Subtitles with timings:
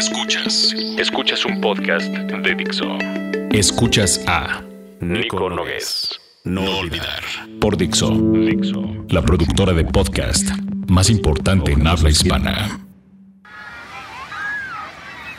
[0.00, 0.74] Escuchas.
[0.96, 2.86] Escuchas un podcast de Dixo.
[3.52, 4.62] Escuchas a
[4.98, 6.18] Nico Nogués.
[6.42, 7.22] No olvidar.
[7.60, 8.08] Por Dixo.
[8.08, 8.82] Dixo.
[9.10, 10.48] La productora de podcast
[10.88, 12.80] más importante en habla hispana.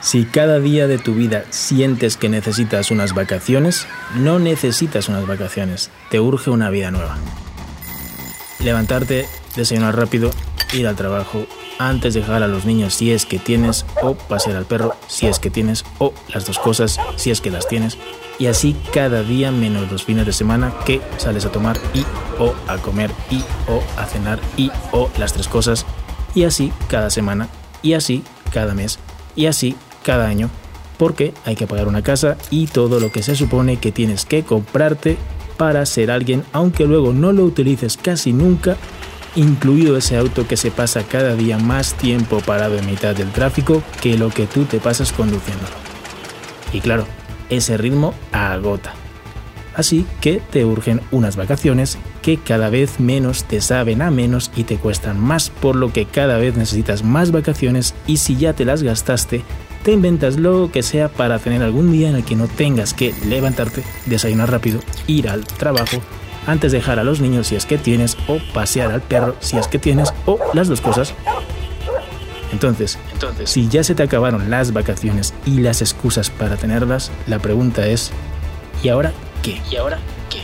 [0.00, 3.86] Si cada día de tu vida sientes que necesitas unas vacaciones,
[4.16, 7.16] no necesitas unas vacaciones, te urge una vida nueva.
[8.58, 10.32] Levantarte, desayunar rápido,
[10.72, 11.46] ir al trabajo,
[11.78, 15.26] antes de dejar a los niños si es que tienes, o pasear al perro si
[15.26, 17.98] es que tienes, o las dos cosas si es que las tienes,
[18.38, 22.04] y así cada día menos los fines de semana que sales a tomar y
[22.38, 25.86] o a comer y o a cenar y o las tres cosas,
[26.34, 27.48] y así cada semana,
[27.82, 28.98] y así cada mes,
[29.34, 30.50] y así cada año,
[30.98, 34.42] porque hay que pagar una casa y todo lo que se supone que tienes que
[34.42, 35.16] comprarte
[35.56, 38.76] para ser alguien, aunque luego no lo utilices casi nunca
[39.38, 43.82] incluido ese auto que se pasa cada día más tiempo parado en mitad del tráfico
[44.00, 45.76] que lo que tú te pasas conduciéndolo.
[46.72, 47.06] Y claro,
[47.48, 48.94] ese ritmo agota.
[49.74, 54.64] Así que te urgen unas vacaciones que cada vez menos te saben a menos y
[54.64, 58.64] te cuestan más, por lo que cada vez necesitas más vacaciones y si ya te
[58.64, 59.44] las gastaste,
[59.84, 63.14] te inventas lo que sea para tener algún día en el que no tengas que
[63.24, 66.02] levantarte, desayunar rápido, ir al trabajo,
[66.48, 69.58] antes de dejar a los niños si es que tienes, o pasear al perro si
[69.58, 71.14] es que tienes, o las dos cosas.
[72.52, 77.38] Entonces, Entonces, si ya se te acabaron las vacaciones y las excusas para tenerlas, la
[77.38, 78.10] pregunta es,
[78.82, 79.60] ¿y ahora qué?
[79.70, 79.98] ¿Y ahora
[80.30, 80.40] qué?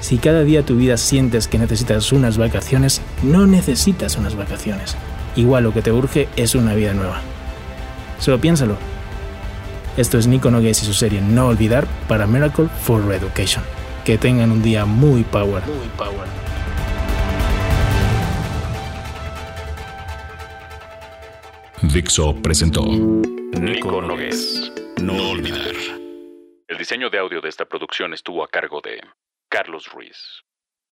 [0.00, 4.94] Si cada día tu vida sientes que necesitas unas vacaciones, no necesitas unas vacaciones.
[5.34, 7.22] Igual lo que te urge es una vida nueva.
[8.18, 8.76] Solo piénsalo.
[9.96, 13.64] Esto es Nico Nogues y su serie No Olvidar para Miracle for Education.
[14.04, 15.62] Que tengan un día muy power.
[15.64, 16.26] Muy power.
[21.82, 24.72] Dixo presentó Nico Nogues.
[25.00, 25.74] No olvidar.
[26.66, 29.00] El diseño de audio de esta producción estuvo a cargo de
[29.48, 30.42] Carlos Ruiz.